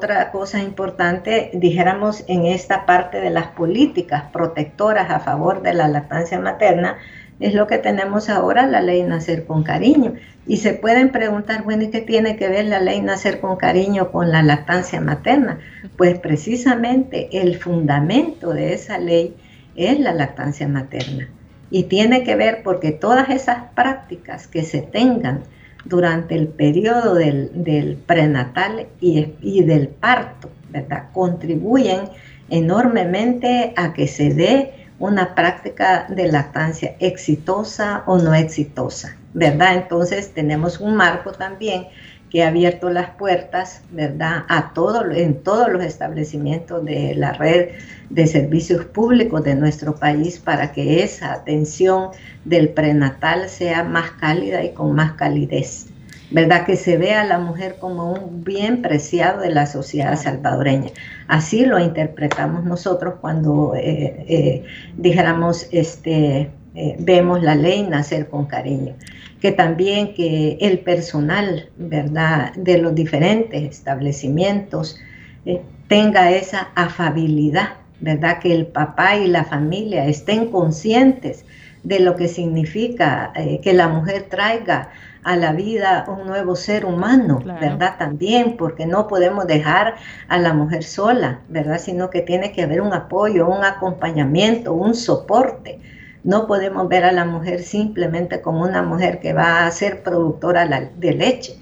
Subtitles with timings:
[0.00, 5.88] Otra cosa importante, dijéramos, en esta parte de las políticas protectoras a favor de la
[5.88, 6.96] lactancia materna,
[7.38, 10.14] es lo que tenemos ahora, la ley Nacer con Cariño.
[10.46, 14.10] Y se pueden preguntar, bueno, ¿y qué tiene que ver la ley Nacer con Cariño
[14.10, 15.58] con la lactancia materna?
[15.98, 19.36] Pues precisamente el fundamento de esa ley
[19.76, 21.28] es la lactancia materna.
[21.70, 25.42] Y tiene que ver porque todas esas prácticas que se tengan,
[25.84, 31.08] durante el periodo del, prenatal y, del parto, ¿verdad?
[31.12, 32.00] Contribuyen
[32.48, 39.76] enormemente a que se dé una práctica de lactancia exitosa o no exitosa, ¿verdad?
[39.76, 41.86] Entonces tenemos un marco también
[42.30, 47.70] que ha abierto las puertas, ¿verdad?, a todo, en todos los establecimientos de la red
[48.08, 52.10] de servicios públicos de nuestro país para que esa atención
[52.44, 55.86] del prenatal sea más cálida y con más calidez.
[56.32, 56.64] ¿verdad?
[56.64, 60.90] Que se vea a la mujer como un bien preciado de la sociedad salvadoreña.
[61.26, 64.64] Así lo interpretamos nosotros cuando eh, eh,
[64.96, 68.94] dijéramos, este, eh, vemos la ley nacer con cariño
[69.40, 75.00] que también que el personal, ¿verdad?, de los diferentes establecimientos
[75.46, 81.44] eh, tenga esa afabilidad, ¿verdad?, que el papá y la familia estén conscientes
[81.82, 84.90] de lo que significa eh, que la mujer traiga
[85.22, 87.96] a la vida un nuevo ser humano, ¿verdad?
[87.98, 89.96] También, porque no podemos dejar
[90.28, 91.78] a la mujer sola, ¿verdad?
[91.78, 95.78] Sino que tiene que haber un apoyo, un acompañamiento, un soporte
[96.24, 100.90] no podemos ver a la mujer simplemente como una mujer que va a ser productora
[100.96, 101.56] de leche.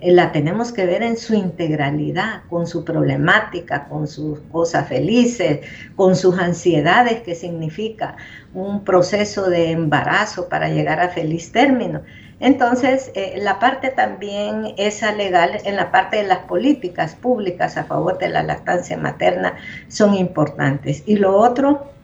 [0.00, 5.60] Eh, la tenemos que ver en su integralidad, con su problemática, con sus cosas felices,
[5.96, 8.16] con sus ansiedades, que significa
[8.52, 12.02] un proceso de embarazo para llegar a feliz término.
[12.40, 17.84] Entonces, eh, la parte también esa legal, en la parte de las políticas públicas a
[17.84, 19.54] favor de la lactancia materna,
[19.88, 21.02] son importantes.
[21.06, 21.94] Y lo otro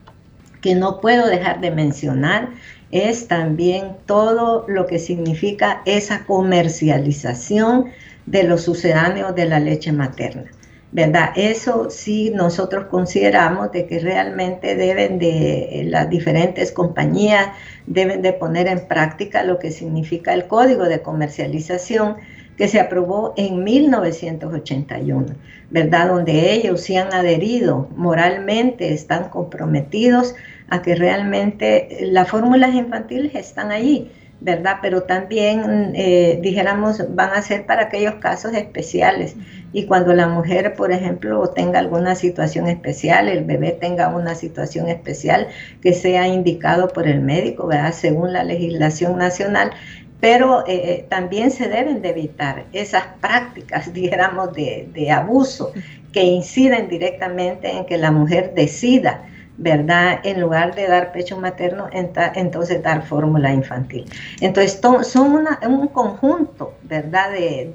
[0.61, 2.49] que no puedo dejar de mencionar
[2.91, 7.85] es también todo lo que significa esa comercialización
[8.25, 10.45] de los sucedáneos de la leche materna.
[10.93, 11.29] ¿Verdad?
[11.37, 17.47] Eso sí nosotros consideramos de que realmente deben de, las diferentes compañías
[17.87, 22.17] deben de poner en práctica lo que significa el código de comercialización
[22.57, 25.27] que se aprobó en 1981,
[25.69, 26.09] ¿verdad?
[26.09, 30.35] Donde ellos sí han adherido moralmente, están comprometidos
[30.71, 34.09] a que realmente las fórmulas infantiles están allí,
[34.39, 34.77] ¿verdad?
[34.81, 39.35] Pero también, eh, dijéramos, van a ser para aquellos casos especiales.
[39.73, 44.87] Y cuando la mujer, por ejemplo, tenga alguna situación especial, el bebé tenga una situación
[44.87, 45.49] especial
[45.81, 47.91] que sea indicado por el médico, ¿verdad?
[47.91, 49.71] Según la legislación nacional,
[50.21, 55.73] pero eh, eh, también se deben de evitar esas prácticas, dijéramos, de, de, abuso
[56.13, 59.25] que inciden directamente en que la mujer decida,
[59.61, 60.19] ¿verdad?
[60.23, 64.05] En lugar de dar pecho materno, entonces dar fórmula infantil.
[64.41, 67.71] Entonces, son un conjunto, ¿verdad?, de,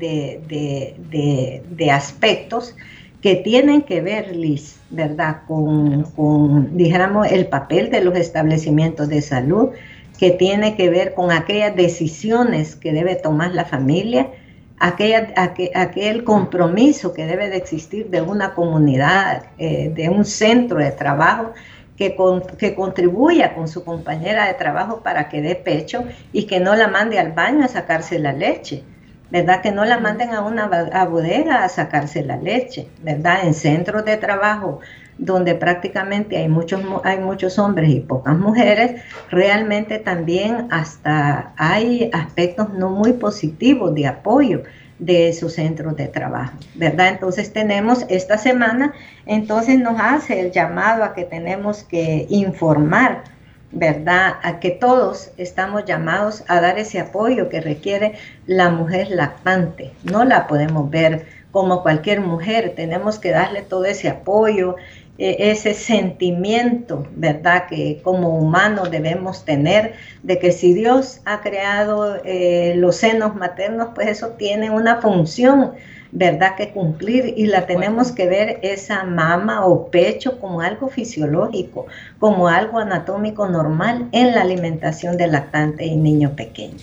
[0.48, 2.74] de, de, aspectos
[3.22, 9.22] que tienen que ver, Liz, ¿verdad?, con, con, dijéramos, el papel de los establecimientos de
[9.22, 9.70] salud,
[10.18, 14.30] que tiene que ver con aquellas decisiones que debe tomar la familia,
[14.78, 20.90] aquella, aquel, compromiso que debe de existir de una comunidad, eh, de un centro de
[20.90, 21.52] trabajo
[21.96, 22.16] que,
[22.58, 26.88] que contribuya con su compañera de trabajo para que dé pecho y que no la
[26.88, 28.84] mande al baño a sacarse la leche.
[29.30, 29.60] ¿verdad?
[29.60, 30.68] Que no la manden a una
[31.06, 33.44] bodega a sacarse la leche, ¿verdad?
[33.44, 34.80] En centros de trabajo
[35.18, 42.72] donde prácticamente hay muchos, hay muchos hombres y pocas mujeres, realmente también hasta hay aspectos
[42.74, 44.62] no muy positivos de apoyo
[44.98, 47.08] de esos centros de trabajo, ¿verdad?
[47.08, 48.94] Entonces tenemos esta semana,
[49.26, 53.24] entonces nos hace el llamado a que tenemos que informar,
[53.72, 54.34] ¿verdad?
[54.42, 58.14] A que todos estamos llamados a dar ese apoyo que requiere
[58.46, 59.92] la mujer lactante.
[60.02, 64.76] No la podemos ver como cualquier mujer, tenemos que darle todo ese apoyo,
[65.18, 67.66] ese sentimiento, ¿verdad?
[67.68, 73.88] Que como humanos debemos tener de que si Dios ha creado eh, los senos maternos,
[73.94, 75.72] pues eso tiene una función,
[76.12, 76.54] ¿verdad?
[76.56, 81.86] Que cumplir y la tenemos que ver esa mama o pecho como algo fisiológico,
[82.18, 86.76] como algo anatómico normal en la alimentación del lactante y niño pequeño.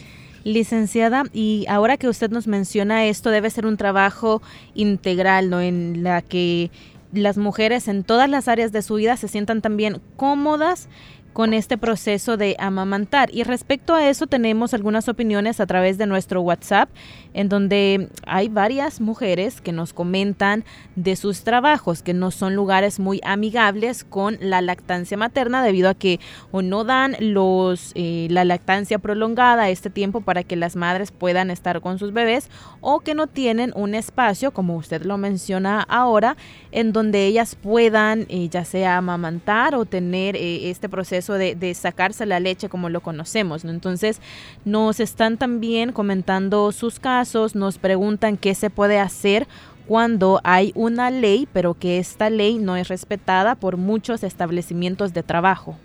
[0.43, 4.41] Licenciada, y ahora que usted nos menciona esto, debe ser un trabajo
[4.75, 5.61] integral, ¿no?
[5.61, 6.69] En la que
[7.13, 10.89] las mujeres en todas las áreas de su vida se sientan también cómodas
[11.33, 13.29] con este proceso de amamantar.
[13.33, 16.89] Y respecto a eso tenemos algunas opiniones a través de nuestro WhatsApp,
[17.33, 20.63] en donde hay varias mujeres que nos comentan
[20.95, 25.95] de sus trabajos, que no son lugares muy amigables con la lactancia materna, debido a
[25.95, 26.19] que
[26.51, 31.49] o no dan los eh, la lactancia prolongada este tiempo para que las madres puedan
[31.49, 32.49] estar con sus bebés,
[32.81, 36.37] o que no tienen un espacio, como usted lo menciona ahora,
[36.71, 42.25] en donde ellas puedan eh, ya sea amamantar o tener eh, este proceso de, sacarse
[42.25, 43.63] la leche como lo conocemos.
[43.63, 43.71] ¿no?
[43.71, 44.19] Entonces
[44.65, 49.47] nos están también comentando sus casos, nos preguntan qué se puede hacer
[49.87, 55.23] cuando hay una ley, pero que esta ley no es respetada por muchos establecimientos de
[55.23, 55.77] trabajo.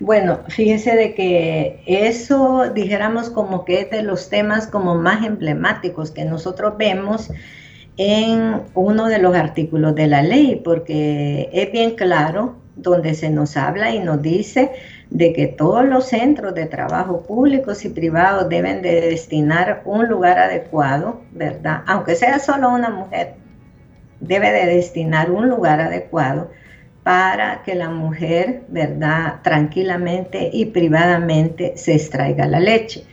[0.00, 6.10] Bueno, fíjese de que eso dijéramos como que es de los temas como más emblemáticos
[6.10, 7.30] que nosotros vemos
[7.96, 13.56] en uno de los artículos de la ley, porque es bien claro donde se nos
[13.56, 14.70] habla y nos dice
[15.10, 20.38] de que todos los centros de trabajo públicos y privados deben de destinar un lugar
[20.38, 21.82] adecuado, ¿verdad?
[21.86, 23.34] Aunque sea solo una mujer,
[24.20, 26.50] debe de destinar un lugar adecuado
[27.02, 29.40] para que la mujer, ¿verdad?
[29.42, 33.04] Tranquilamente y privadamente se extraiga la leche.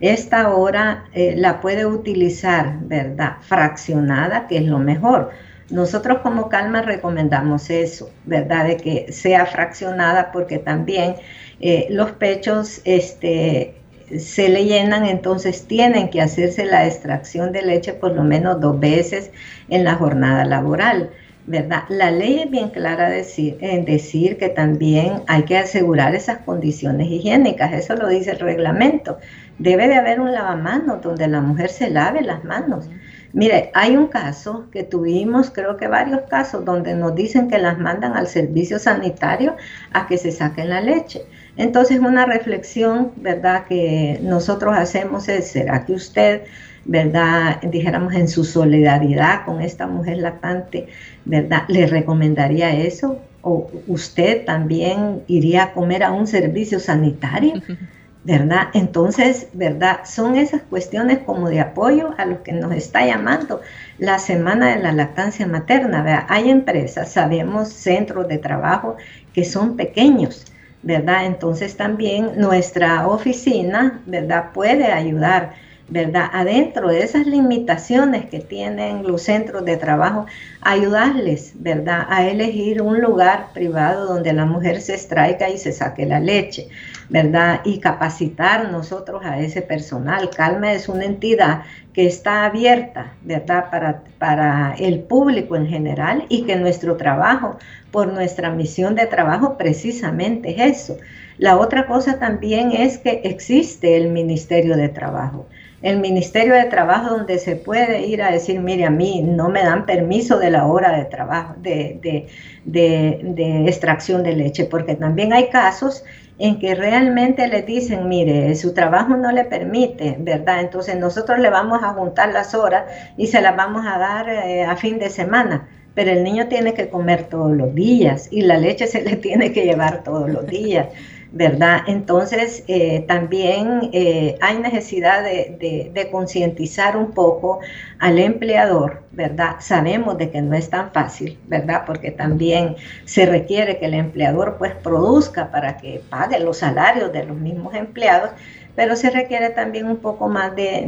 [0.00, 3.36] Esta hora eh, la puede utilizar, ¿verdad?
[3.40, 5.30] Fraccionada, que es lo mejor
[5.70, 8.66] nosotros como Calma recomendamos eso, ¿verdad?
[8.66, 11.16] De que sea fraccionada porque también
[11.60, 13.74] eh, los pechos este,
[14.16, 18.78] se le llenan, entonces tienen que hacerse la extracción de leche por lo menos dos
[18.78, 19.30] veces
[19.68, 21.10] en la jornada laboral.
[21.46, 21.84] ¿verdad?
[21.88, 27.08] La ley es bien clara decir, en decir que también hay que asegurar esas condiciones
[27.08, 29.18] higiénicas, eso lo dice el reglamento.
[29.58, 32.90] Debe de haber un lavamanos donde la mujer se lave las manos.
[33.32, 37.78] Mire, hay un caso que tuvimos, creo que varios casos, donde nos dicen que las
[37.78, 39.56] mandan al servicio sanitario
[39.92, 41.22] a que se saquen la leche.
[41.56, 46.42] Entonces, una reflexión, ¿verdad?, que nosotros hacemos es, ¿será que usted,
[46.84, 50.86] ¿verdad?, dijéramos en su solidaridad con esta mujer lactante,
[51.24, 53.20] ¿verdad?, le recomendaría eso?
[53.42, 57.54] ¿O usted también iría a comer a un servicio sanitario?
[58.26, 58.70] ¿verdad?
[58.74, 60.00] Entonces, ¿verdad?
[60.04, 63.60] Son esas cuestiones como de apoyo a lo que nos está llamando
[63.98, 66.26] la Semana de la Lactancia Materna.
[66.28, 68.96] Hay empresas, sabemos, centros de trabajo
[69.32, 70.44] que son pequeños,
[70.82, 71.26] ¿verdad?
[71.26, 74.50] Entonces también nuestra oficina, ¿verdad?
[74.52, 75.52] Puede ayudar,
[75.88, 76.28] ¿verdad?
[76.32, 80.26] Adentro de esas limitaciones que tienen los centros de trabajo,
[80.62, 82.06] ayudarles, ¿verdad?
[82.08, 86.66] A elegir un lugar privado donde la mujer se extraiga y se saque la leche.
[87.08, 87.60] ¿Verdad?
[87.64, 90.30] Y capacitar nosotros a ese personal.
[90.30, 91.62] Calma es una entidad
[91.92, 93.70] que está abierta, ¿verdad?
[93.70, 97.58] Para, para el público en general y que nuestro trabajo,
[97.90, 100.98] por nuestra misión de trabajo, precisamente es eso.
[101.38, 105.46] La otra cosa también es que existe el Ministerio de Trabajo.
[105.86, 109.62] El Ministerio de Trabajo donde se puede ir a decir, mire, a mí no me
[109.62, 115.32] dan permiso de la hora de trabajo, de, de, de, extracción de leche, porque también
[115.32, 116.02] hay casos
[116.40, 120.58] en que realmente le dicen, mire, su trabajo no le permite, ¿verdad?
[120.62, 124.64] Entonces nosotros le vamos a juntar las horas y se las vamos a dar eh,
[124.64, 128.58] a fin de semana, pero el niño tiene que comer todos los días y la
[128.58, 130.88] leche se le tiene que llevar todos los días.
[131.36, 131.82] ¿Verdad?
[131.86, 137.60] Entonces, eh, también eh, hay necesidad de, concientizar un poco
[137.98, 139.56] al empleador, ¿verdad?
[139.58, 141.82] Sabemos de que no es tan fácil, ¿verdad?
[141.86, 147.24] Porque también se requiere que el empleador pues produzca para que pague los salarios de
[147.24, 148.30] los mismos empleados,
[148.76, 150.84] pero se requiere también un poco más de,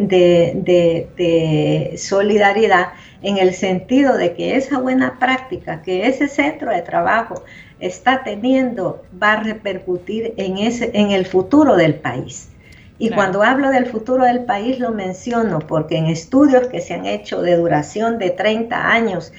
[1.16, 2.88] de solidaridad
[3.22, 7.42] en el sentido de que esa buena práctica, que ese centro de trabajo
[7.80, 12.50] está teniendo va a repercutir en, ese, en el futuro del país.
[13.00, 17.06] Y cuando hablo del futuro del país lo menciono porque en estudios que se han
[17.06, 19.32] hecho de duración de 30 años,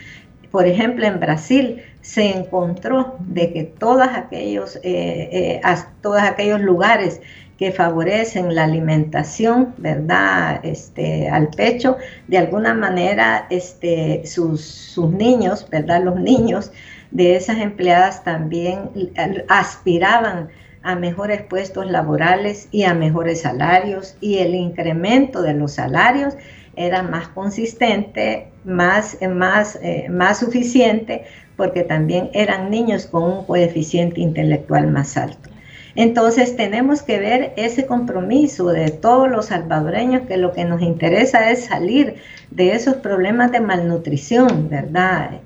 [0.50, 5.62] por ejemplo en Brasil, se encontró de que todos aquellos, eh, eh,
[6.02, 7.20] todos aquellos lugares
[7.60, 10.62] que favorecen la alimentación, ¿verdad?
[10.64, 11.98] Este, al pecho,
[12.30, 16.02] de alguna manera este, sus, sus niños, ¿verdad?
[16.02, 16.72] Los niños
[17.12, 18.90] de esas empleadas también
[19.50, 20.48] aspiraban
[20.84, 26.36] a mejores puestos laborales y a mejores salarios y el incremento de los salarios
[26.78, 31.26] era más consistente, más, más, eh, más suficiente,
[31.58, 35.50] porque también eran niños con un coeficiente intelectual más alto.
[35.96, 41.52] Entonces tenemos que ver ese compromiso de todos los salvadoreños que lo que nos interesa
[41.52, 42.16] es salir
[42.52, 45.42] de esos problemas de malnutrición, ¿verdad?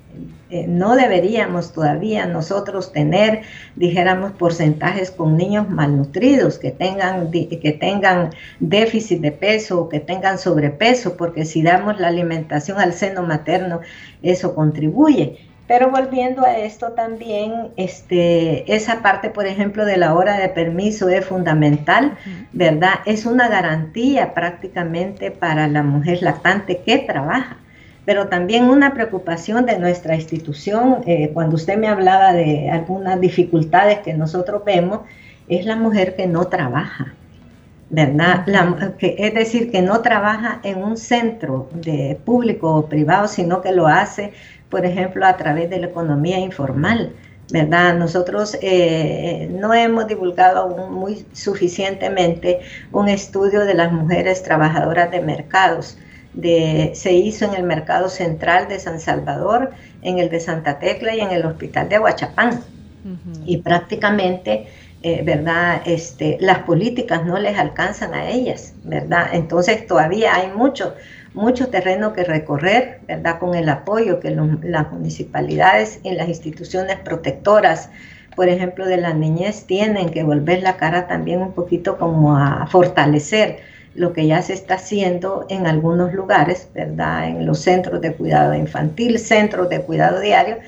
[0.53, 3.41] Eh, no deberíamos todavía nosotros tener,
[3.75, 10.38] dijéramos, porcentajes con niños malnutridos, que tengan, que tengan déficit de peso o que tengan
[10.38, 13.79] sobrepeso, porque si damos la alimentación al seno materno,
[14.21, 15.39] eso contribuye.
[15.67, 21.08] Pero volviendo a esto también, este, esa parte, por ejemplo, de la hora de permiso
[21.08, 22.17] es fundamental,
[22.51, 22.96] ¿verdad?
[23.05, 27.58] Es una garantía prácticamente para la mujer lactante que trabaja.
[28.05, 34.00] Pero también una preocupación de nuestra institución, eh, cuando usted me hablaba de algunas dificultades
[34.00, 35.00] que nosotros vemos,
[35.48, 37.13] es la mujer que no trabaja,
[37.93, 38.45] ¿verdad?
[38.97, 43.71] que, es decir, que no trabaja en un centro de público o privado, sino que
[43.71, 44.33] lo hace,
[44.69, 47.13] por ejemplo, a través de la economía informal.
[47.51, 47.95] ¿verdad?
[47.95, 55.97] Nosotros eh, no hemos divulgado muy suficientemente un estudio de las mujeres trabajadoras de mercados
[56.41, 59.71] se hizo en el Mercado Central de San Salvador,
[60.01, 62.62] en el de Santa Tecla y en el Hospital de Aguachapán.
[63.45, 64.67] Y prácticamente,
[65.05, 65.81] eh, ¿verdad?
[65.86, 69.27] Este, las políticas no les alcanzan a ellas, ¿verdad?
[69.33, 70.95] Entonces todavía hay mucho,
[71.33, 73.38] mucho terreno que recorrer, ¿verdad?
[73.38, 77.89] Con el apoyo que las municipalidades y las instituciones protectoras,
[78.33, 82.65] por ejemplo, de la niñez, tienen que volver la cara también un poquito como a
[82.67, 83.60] fortalecer
[83.95, 87.27] lo que ya se está haciendo en algunos lugares, ¿verdad?
[87.27, 90.60] En los centros de cuidado infantil, centros de cuidado diario,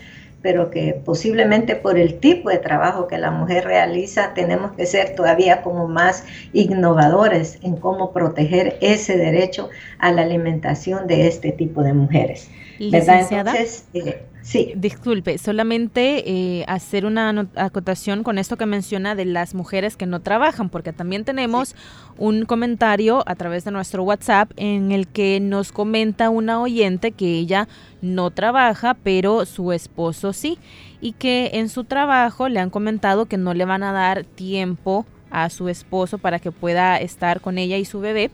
[0.46, 5.16] pero que posiblemente por el tipo de trabajo que la mujer realiza, tenemos que ser
[5.16, 6.24] todavía como más
[6.54, 12.48] innovadores en cómo proteger ese derecho a la alimentación de este tipo de mujeres.
[12.92, 13.26] ¿verdad?
[13.28, 14.74] Entonces, eh, Sí.
[14.76, 20.20] Disculpe, solamente eh, hacer una acotación con esto que menciona de las mujeres que no
[20.20, 21.76] trabajan, porque también tenemos
[22.20, 27.40] un comentario a través de nuestro WhatsApp en el que nos comenta una oyente que
[27.40, 27.68] ella
[28.04, 30.60] no trabaja, pero su esposo sí,
[31.02, 35.08] y que en su trabajo le han comentado que no le van a dar tiempo
[35.32, 38.30] a su esposo para que pueda estar con ella y su bebé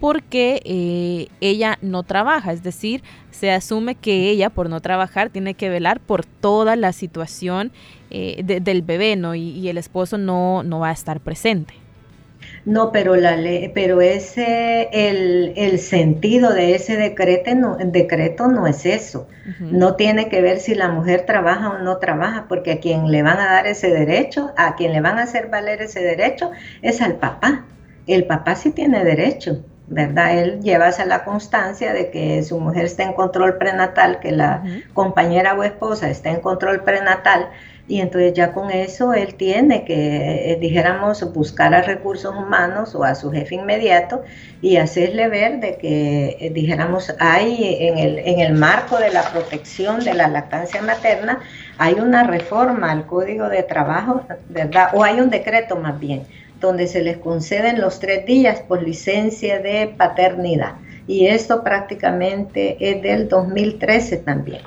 [0.00, 5.54] porque eh, ella no trabaja, es decir, se asume que ella por no trabajar tiene
[5.54, 7.72] que velar por toda la situación
[8.10, 9.34] eh, del bebé, ¿no?
[9.34, 11.74] Y, el esposo no, no va a estar presente.
[12.64, 18.86] No, pero la ley, pero ese el, sentido de ese decreto no, decreto no es
[18.86, 19.28] eso.
[19.60, 23.22] No tiene que ver si la mujer trabaja o no trabaja, porque a quien le
[23.22, 26.50] van a dar ese derecho, a quien le van a hacer valer ese derecho,
[26.82, 27.64] es al papá.
[28.06, 29.64] El papá sí tiene derecho.
[29.88, 30.38] ¿Verdad?
[30.38, 34.62] Él lleva esa la constancia de que su mujer está en control prenatal, que la
[34.92, 37.48] compañera o esposa está en control prenatal,
[37.88, 43.02] y entonces ya con eso él tiene que, eh, dijéramos, buscar a recursos humanos o
[43.02, 44.22] a su jefe inmediato
[44.60, 49.22] y hacerle ver de que, eh, dijéramos, hay en el, en el marco de la
[49.22, 51.40] protección de la lactancia materna,
[51.78, 54.90] hay una reforma al Código de Trabajo, ¿verdad?
[54.92, 56.26] O hay un decreto más bien
[56.60, 60.74] donde se les conceden los tres días por licencia de paternidad.
[61.06, 64.62] Y esto prácticamente es del 2013 también,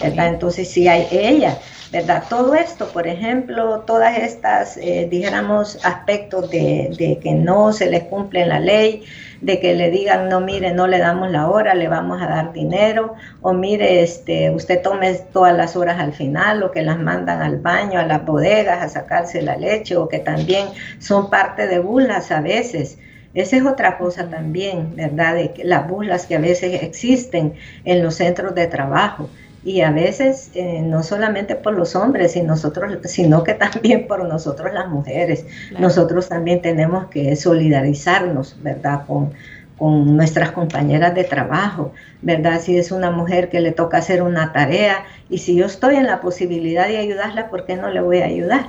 [0.00, 0.28] ¿verdad?
[0.28, 1.58] Entonces, si hay ella,
[1.90, 2.24] ¿verdad?
[2.28, 8.04] Todo esto, por ejemplo, todas estas, eh, dijéramos, aspectos de, de que no se les
[8.04, 9.02] cumple la ley,
[9.40, 12.52] de que le digan, no, mire, no le damos la hora, le vamos a dar
[12.52, 17.40] dinero, o mire, este, usted tome todas las horas al final, o que las mandan
[17.40, 20.68] al baño, a las bodegas, a sacarse la leche, o que también
[20.98, 22.98] son parte de burlas a veces.
[23.32, 25.34] Esa es otra cosa también, ¿verdad?
[25.34, 27.54] De que las burlas que a veces existen
[27.84, 29.30] en los centros de trabajo
[29.62, 34.26] y a veces eh, no solamente por los hombres, sino, nosotros, sino que también por
[34.26, 35.44] nosotros las mujeres.
[35.78, 39.04] Nosotros también tenemos que solidarizarnos, ¿verdad?
[39.06, 39.32] Con,
[39.78, 42.60] con nuestras compañeras de trabajo, ¿verdad?
[42.60, 46.06] Si es una mujer que le toca hacer una tarea y si yo estoy en
[46.06, 48.66] la posibilidad de ayudarla, ¿por qué no le voy a ayudar?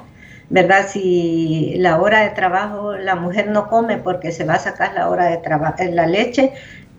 [0.50, 0.88] ¿Verdad?
[0.88, 5.10] Si la hora de trabajo la mujer no come porque se va a sacar la
[5.10, 6.52] hora de trabajo, la leche,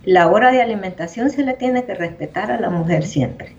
[0.05, 3.55] la hora de alimentación se le tiene que respetar a la mujer siempre.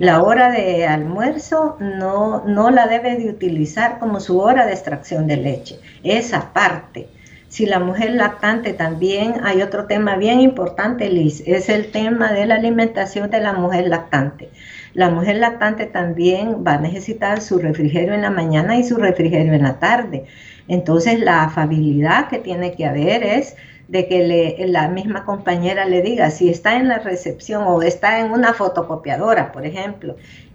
[0.00, 5.26] La hora de almuerzo no, no la debe de utilizar como su hora de extracción
[5.26, 5.78] de leche.
[6.02, 7.10] Esa parte.
[7.48, 12.46] Si la mujer lactante también, hay otro tema bien importante, Liz, es el tema de
[12.46, 14.48] la alimentación de la mujer lactante.
[14.94, 19.52] La mujer lactante también va a necesitar su refrigerio en la mañana y su refrigerio
[19.52, 20.24] en la tarde.
[20.66, 23.54] Entonces la afabilidad que tiene que haber es
[23.90, 28.30] de que la misma compañera le diga si está en la recepción o está en
[28.30, 30.14] una fotocopiadora, por ejemplo,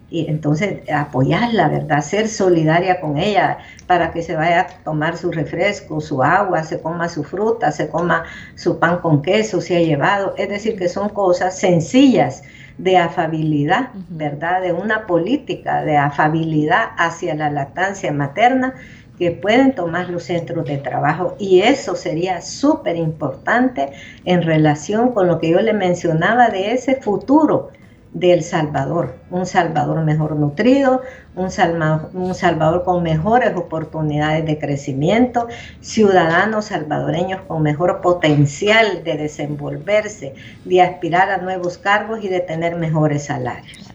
[0.10, 2.01] y entonces apoyarla, ¿verdad?
[2.01, 6.82] Ser solidaria con ella para que se vaya a tomar su refresco, su agua, se
[6.82, 8.24] coma su fruta, se coma
[8.56, 10.34] su pan con queso, se ha llevado.
[10.38, 12.44] Es decir, que son cosas sencillas
[12.77, 14.62] de afabilidad, ¿verdad?
[14.62, 18.75] De una política de afabilidad hacia la lactancia materna
[19.17, 23.91] que pueden tomar los centros de trabajo y eso sería súper importante
[24.25, 27.72] en relación con lo que yo le mencionaba de ese futuro
[28.15, 31.01] del Salvador, un Salvador mejor nutrido,
[31.36, 35.50] un Salvador, un Salvador con mejores oportunidades de crecimiento,
[35.81, 42.77] ciudadanos salvadoreños con mejor potencial de desenvolverse, de aspirar a nuevos cargos y de tener
[42.77, 43.91] mejores salarios.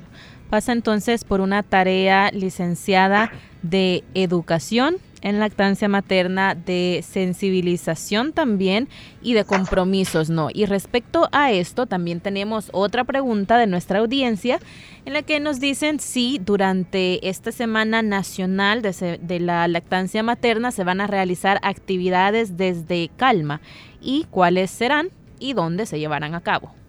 [0.51, 8.89] Pasa entonces por una tarea licenciada de educación en lactancia materna, de sensibilización también
[9.23, 10.49] y de compromisos, ¿no?
[10.53, 14.59] Y respecto a esto, también tenemos otra pregunta de nuestra audiencia
[15.05, 20.71] en la que nos dicen si durante esta Semana Nacional de, de la Lactancia Materna
[20.71, 23.61] se van a realizar actividades desde Calma
[24.01, 25.09] y cuáles serán
[25.39, 26.80] y dónde se llevarán a cabo.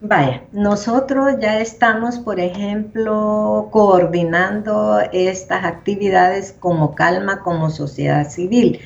[0.00, 8.80] Vaya, nosotros ya estamos, por ejemplo, coordinando estas actividades como Calma, como sociedad civil,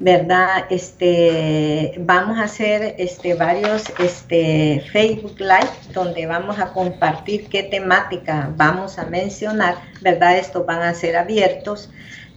[0.00, 0.64] ¿verdad?
[0.70, 8.50] Este, vamos a hacer este, varios este, Facebook Live donde vamos a compartir qué temática
[8.56, 10.38] vamos a mencionar, ¿verdad?
[10.38, 11.90] Estos van a ser abiertos.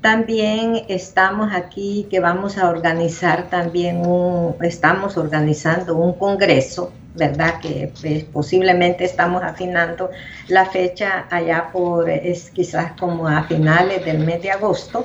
[0.08, 7.60] También estamos aquí que vamos a organizar también un, estamos organizando un congreso ¿verdad?
[7.60, 10.10] Que pues, posiblemente estamos afinando
[10.48, 15.04] la fecha allá por, es quizás como a finales del mes de agosto,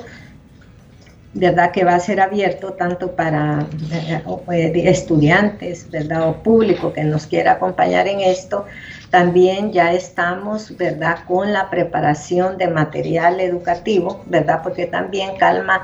[1.34, 1.72] ¿verdad?
[1.72, 6.28] Que va a ser abierto tanto para eh, eh, estudiantes, ¿verdad?
[6.28, 8.66] O público que nos quiera acompañar en esto.
[9.12, 11.18] También ya estamos, ¿verdad?
[11.28, 14.60] Con la preparación de material educativo, ¿verdad?
[14.62, 15.82] Porque también Calma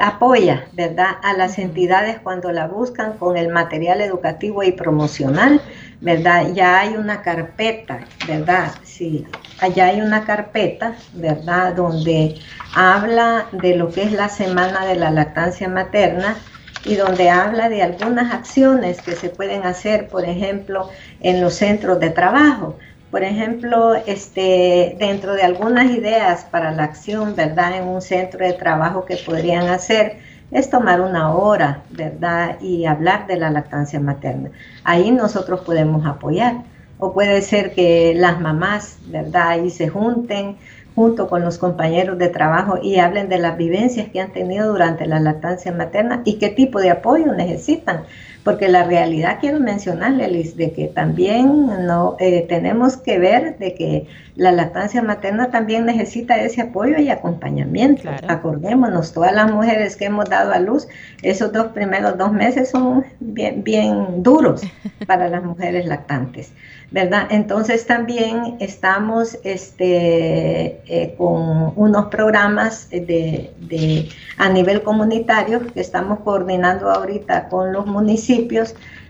[0.00, 1.16] apoya, ¿verdad?
[1.24, 5.60] A las entidades cuando la buscan con el material educativo y promocional,
[6.00, 6.52] ¿verdad?
[6.54, 7.98] Ya hay una carpeta,
[8.28, 8.70] ¿verdad?
[8.84, 9.26] Sí,
[9.60, 11.74] allá hay una carpeta, ¿verdad?
[11.74, 12.36] Donde
[12.76, 16.36] habla de lo que es la semana de la lactancia materna
[16.84, 20.88] y donde habla de algunas acciones que se pueden hacer, por ejemplo,
[21.20, 22.76] en los centros de trabajo.
[23.10, 27.76] Por ejemplo, este, dentro de algunas ideas para la acción, ¿verdad?
[27.76, 30.18] En un centro de trabajo que podrían hacer
[30.50, 32.60] es tomar una hora, ¿verdad?
[32.60, 34.50] Y hablar de la lactancia materna.
[34.84, 36.56] Ahí nosotros podemos apoyar.
[37.00, 39.50] O puede ser que las mamás, ¿verdad?
[39.50, 40.56] Ahí se junten
[40.98, 45.06] junto con los compañeros de trabajo y hablen de las vivencias que han tenido durante
[45.06, 48.02] la lactancia materna y qué tipo de apoyo necesitan.
[48.48, 53.74] Porque la realidad, quiero mencionarle, Liz, de que también no eh, tenemos que ver de
[53.74, 54.06] que
[54.36, 58.08] la lactancia materna también necesita ese apoyo y acompañamiento.
[58.26, 60.88] Acordémonos, todas las mujeres que hemos dado a luz,
[61.20, 64.62] esos dos primeros dos meses son bien, bien duros
[65.06, 66.50] para las mujeres lactantes.
[66.90, 67.26] ¿verdad?
[67.30, 74.08] Entonces también estamos este, eh, con unos programas de,
[74.38, 78.37] a nivel comunitario que estamos coordinando ahorita con los municipios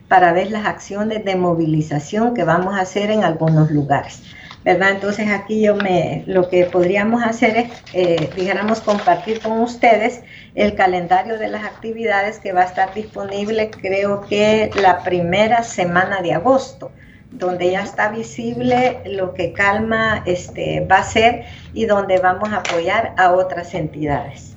[0.09, 4.23] para ver las acciones de movilización que vamos a hacer en algunos lugares.
[4.65, 4.91] ¿verdad?
[4.91, 10.23] Entonces aquí yo me, lo que podríamos hacer es, eh, dijéramos, compartir con ustedes
[10.55, 16.21] el calendario de las actividades que va a estar disponible creo que la primera semana
[16.23, 16.91] de agosto
[17.31, 22.59] donde ya está visible lo que Calma este, va a ser y donde vamos a
[22.59, 24.48] apoyar a otras entidades.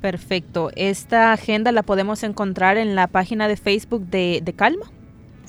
[0.00, 0.70] Perfecto.
[0.76, 4.90] ¿Esta agenda la podemos encontrar en la página de Facebook de, de Calma?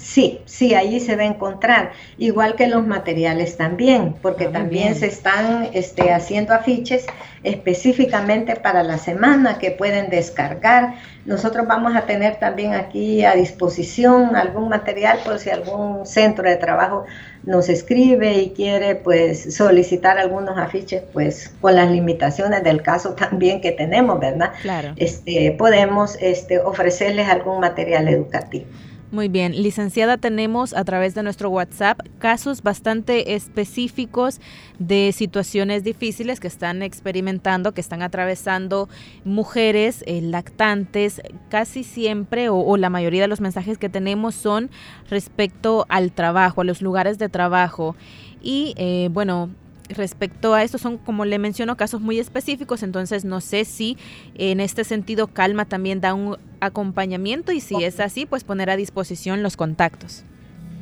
[0.02, 4.96] Sí, sí, ahí se va a encontrar, igual que los materiales también, porque ah, también
[4.96, 7.06] se están este, haciendo afiches
[7.44, 10.96] específicamente para la semana que pueden descargar.
[11.26, 16.56] Nosotros vamos a tener también aquí a disposición algún material por si algún centro de
[16.56, 17.06] trabajo
[17.44, 23.62] nos escribe y quiere pues solicitar algunos afiches pues con las limitaciones del caso también
[23.62, 24.52] que tenemos, ¿verdad?
[24.64, 24.94] Claro.
[24.96, 28.66] Este, podemos este, ofrecerles algún material educativo.
[29.12, 34.40] Muy bien, licenciada, tenemos a través de nuestro WhatsApp casos bastante específicos
[34.80, 38.88] de situaciones difíciles que están experimentando, que están atravesando
[39.26, 41.22] mujeres eh, lactantes.
[41.50, 44.70] Casi siempre o, o, la mayoría de los mensajes que tenemos son
[45.10, 47.98] respecto al trabajo, a los lugares de trabajo.
[48.42, 49.50] Y eh, bueno,
[49.92, 53.98] respecto a esto son, como le menciono, casos muy específicos, entonces no sé si
[54.36, 58.76] en este sentido Calma también da un acompañamiento y si es así, pues poner a
[58.76, 60.24] disposición los contactos.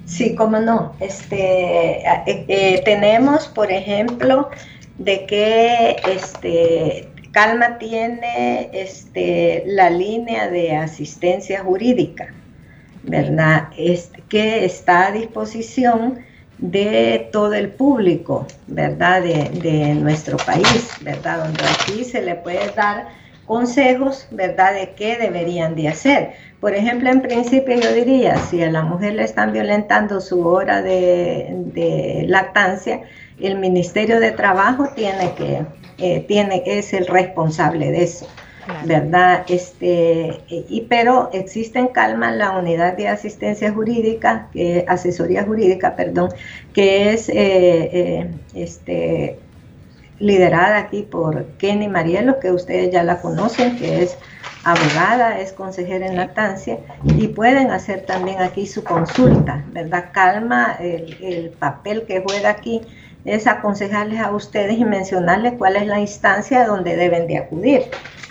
[0.05, 0.93] Sí, cómo no.
[0.99, 4.49] Este, eh, eh, tenemos, por ejemplo,
[4.97, 12.33] de que este, Calma tiene este, la línea de asistencia jurídica,
[13.03, 13.69] ¿verdad?
[13.77, 16.19] Este, que está a disposición
[16.59, 19.21] de todo el público, ¿verdad?
[19.21, 21.45] De, de, nuestro país, ¿verdad?
[21.45, 23.07] Donde aquí se le puede dar
[23.45, 24.73] consejos, ¿verdad?
[24.73, 26.33] De qué deberían de hacer.
[26.59, 30.81] Por ejemplo, en principio yo diría, si a la mujer le están violentando su hora
[30.81, 33.01] de, de lactancia,
[33.39, 35.65] el Ministerio de Trabajo tiene que,
[35.97, 38.27] eh, tiene, es el responsable de eso.
[38.85, 39.45] ¿Verdad?
[39.47, 46.29] Este, y, pero existe en Calma la unidad de asistencia jurídica, que, asesoría jurídica, perdón,
[46.73, 49.39] que es eh, eh, este,
[50.19, 54.17] liderada aquí por Kenny Marielo, que ustedes ya la conocen, que es
[54.63, 60.09] abogada, es consejera en lactancia, y pueden hacer también aquí su consulta, ¿verdad?
[60.11, 62.81] Calma, el, el papel que juega aquí
[63.25, 67.83] es aconsejarles a ustedes y mencionarles cuál es la instancia donde deben de acudir.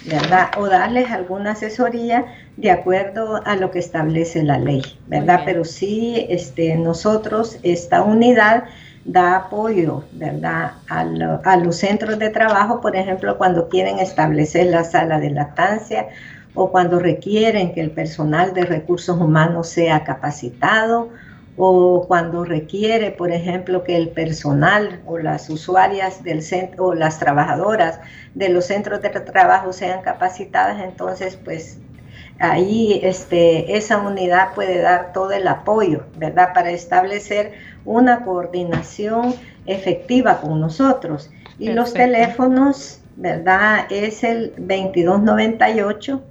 [0.09, 0.49] ¿Verdad?
[0.57, 2.25] O darles alguna asesoría
[2.57, 5.43] de acuerdo a lo que establece la ley, ¿verdad?
[5.45, 8.65] Pero sí, este, nosotros, esta unidad
[9.05, 10.73] da apoyo, ¿verdad?
[10.89, 11.01] A,
[11.45, 16.09] a, los centros de trabajo, por ejemplo, cuando quieren establecer la sala de lactancia
[16.55, 21.11] o cuando requieren que el personal de recursos humanos sea capacitado
[21.59, 27.19] o cuando requiere, por ejemplo, que el personal o las usuarias del centro o las
[27.19, 28.01] trabajadoras
[28.35, 31.79] de los centros de trabajo sean capacitadas, entonces pues
[32.39, 36.55] ahí este, esa unidad puede dar todo el apoyo, ¿verdad?
[36.55, 39.35] Para establecer una coordinación
[39.67, 41.31] efectiva con nosotros.
[41.59, 43.91] Y los teléfonos, ¿verdad?
[43.91, 46.23] Es el 2298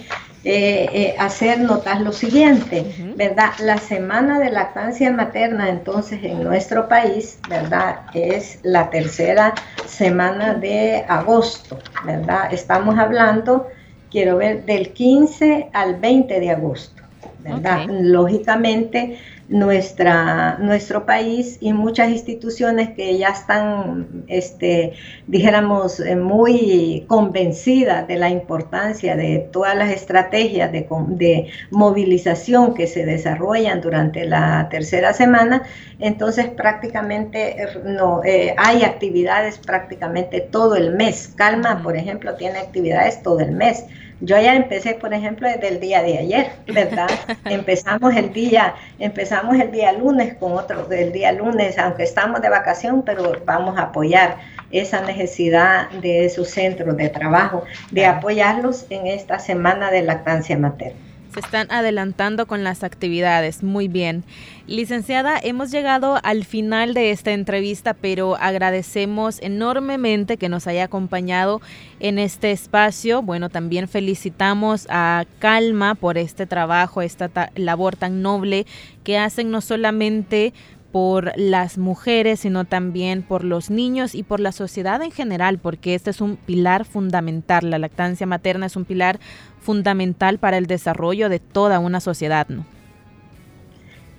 [0.48, 3.50] eh, eh, hacer notar lo siguiente, ¿verdad?
[3.58, 8.02] La semana de lactancia materna entonces en nuestro país, ¿verdad?
[8.14, 9.56] Es la tercera
[9.88, 12.54] semana de agosto, ¿verdad?
[12.54, 13.66] Estamos hablando,
[14.08, 17.02] quiero ver, del 15 al 20 de agosto,
[17.40, 17.86] ¿verdad?
[17.88, 24.94] Lógicamente nuestra, nuestro país y muchas instituciones que ya están, este,
[25.26, 32.86] dijéramos, eh, muy convencidas de la importancia de todas las estrategias de, de movilización que
[32.86, 35.62] se desarrollan durante la tercera semana,
[36.00, 41.32] entonces prácticamente eh, no, eh, hay actividades prácticamente todo el mes.
[41.36, 43.84] Calma, por ejemplo, tiene actividades todo el mes
[44.20, 47.08] yo ya empecé, por ejemplo, desde el día de ayer, ¿verdad?
[47.44, 52.48] empezamos el día, empezamos el día lunes con otro, el día lunes, aunque estamos de
[52.48, 54.38] vacación, pero vamos a apoyar
[54.70, 60.98] esa necesidad de sus centros de trabajo, de apoyarlos en esta semana de lactancia materna
[61.36, 63.62] se están adelantando con las actividades.
[63.62, 64.24] Muy bien.
[64.66, 71.60] Licenciada, hemos llegado al final de esta entrevista, pero agradecemos enormemente que nos haya acompañado
[72.00, 73.20] en este espacio.
[73.20, 78.64] Bueno, también felicitamos a Calma por este trabajo, esta labor tan noble
[79.04, 80.54] que hacen no solamente
[80.96, 85.94] por las mujeres, sino también por los niños y por la sociedad en general, porque
[85.94, 87.68] este es un pilar fundamental.
[87.68, 89.18] La lactancia materna es un pilar
[89.60, 92.64] fundamental para el desarrollo de toda una sociedad, ¿no?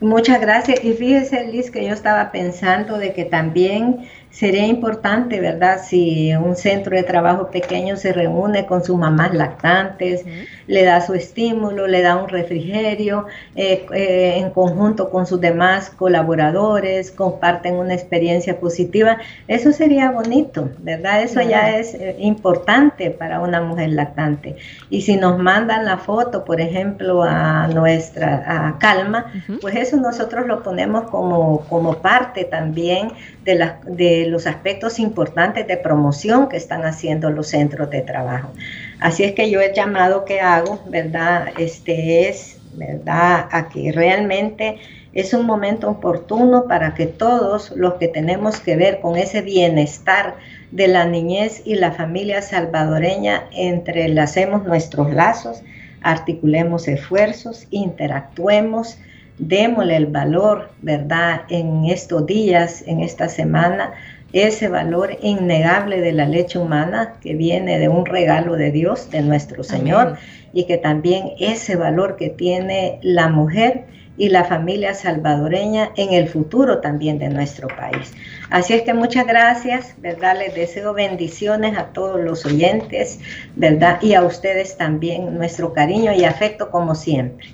[0.01, 0.85] Muchas gracias.
[0.85, 5.81] Y fíjese, Liz, que yo estaba pensando de que también sería importante, ¿verdad?
[5.83, 10.25] Si un centro de trabajo pequeño se reúne con sus mamás lactantes,
[10.67, 15.89] le da su estímulo, le da un refrigerio, eh, eh, en conjunto con sus demás
[15.89, 21.23] colaboradores, comparten una experiencia positiva, eso sería bonito, ¿verdad?
[21.23, 24.55] Eso ya es eh, importante para una mujer lactante.
[24.91, 30.45] Y si nos mandan la foto, por ejemplo, a nuestra a Calma, pues eso nosotros
[30.45, 36.57] lo ponemos como, como parte también de, la, de los aspectos importantes de promoción que
[36.57, 38.51] están haciendo los centros de trabajo.
[38.99, 41.47] Así es que yo el llamado que hago, ¿verdad?
[41.57, 43.47] Este es, ¿verdad?
[43.51, 44.77] A que realmente
[45.13, 50.35] es un momento oportuno para que todos los que tenemos que ver con ese bienestar
[50.71, 55.63] de la niñez y la familia salvadoreña, entrelacemos nuestros lazos,
[56.01, 58.99] articulemos esfuerzos, interactuemos,
[59.39, 63.93] démosle el valor, ¿verdad?, en estos días, en esta semana,
[64.33, 69.21] ese valor innegable de la leche humana que viene de un regalo de Dios, de
[69.21, 70.17] nuestro Señor,
[70.53, 73.85] y que también ese valor que tiene la mujer
[74.17, 78.13] y la familia salvadoreña en el futuro también de nuestro país.
[78.49, 80.37] Así es que muchas gracias, ¿verdad?
[80.39, 83.19] Les deseo bendiciones a todos los oyentes,
[83.55, 84.01] ¿verdad?
[84.01, 87.47] Y a ustedes también nuestro cariño y afecto como siempre.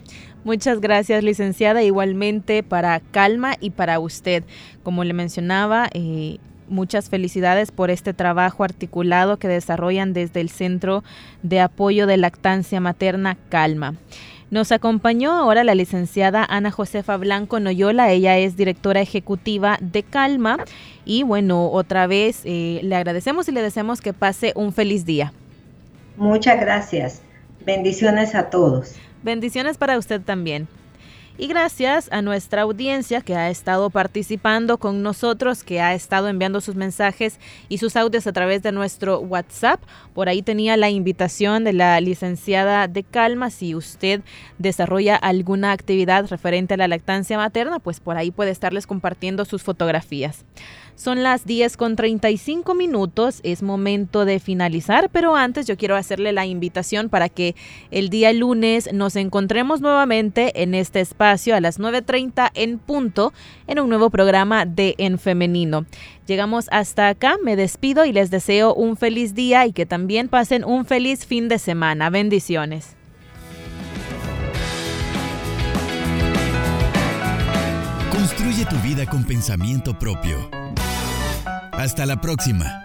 [0.45, 1.83] Muchas gracias, licenciada.
[1.83, 4.43] Igualmente para Calma y para usted.
[4.83, 6.37] Como le mencionaba, eh,
[6.73, 11.03] muchas felicidades por este trabajo articulado que desarrollan desde el Centro
[11.41, 13.95] de Apoyo de Lactancia Materna Calma.
[14.51, 20.57] Nos acompañó ahora la licenciada Ana Josefa Blanco Noyola, ella es directora ejecutiva de Calma
[21.05, 25.33] y bueno, otra vez eh, le agradecemos y le deseamos que pase un feliz día.
[26.17, 27.21] Muchas gracias.
[27.65, 28.95] Bendiciones a todos.
[29.23, 30.67] Bendiciones para usted también.
[31.35, 36.61] Y gracias a nuestra audiencia que ha estado participando con nosotros, que ha estado enviando
[36.61, 39.81] sus mensajes y sus audios a través de nuestro WhatsApp.
[40.13, 43.49] Por ahí tenía la invitación de la licenciada de Calma.
[43.49, 44.21] Si usted
[44.59, 49.63] desarrolla alguna actividad referente a la lactancia materna, pues por ahí puede estarles compartiendo sus
[49.63, 50.45] fotografías.
[50.95, 56.31] Son las 10 con 35 minutos, es momento de finalizar, pero antes yo quiero hacerle
[56.31, 57.55] la invitación para que
[57.89, 63.33] el día lunes nos encontremos nuevamente en este espacio a las 9.30 en punto
[63.67, 65.85] en un nuevo programa de En Femenino.
[66.27, 70.63] Llegamos hasta acá, me despido y les deseo un feliz día y que también pasen
[70.63, 72.09] un feliz fin de semana.
[72.09, 72.95] Bendiciones.
[78.11, 80.62] Construye tu vida con pensamiento propio.
[81.77, 82.82] Hasta la próxima.